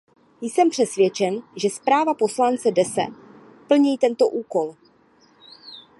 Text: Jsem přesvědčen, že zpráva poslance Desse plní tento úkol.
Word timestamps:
Jsem 0.41 0.69
přesvědčen, 0.69 1.41
že 1.55 1.69
zpráva 1.69 2.13
poslance 2.13 2.71
Desse 2.71 3.01
plní 3.67 3.97
tento 3.97 4.27
úkol. 4.27 4.75